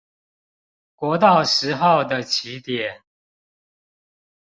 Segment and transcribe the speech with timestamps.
[0.95, 3.03] 國道十號的起點